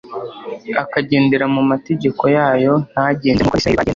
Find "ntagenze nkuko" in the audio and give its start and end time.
2.91-3.53